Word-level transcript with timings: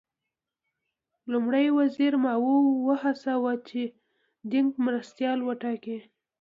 لومړي 1.31 1.65
وزیر 1.77 2.13
ماوو 2.23 2.57
وهڅاوه 2.87 3.53
چې 3.69 3.81
دینګ 4.51 4.69
مرستیال 4.85 5.39
وټاکي. 5.43 5.97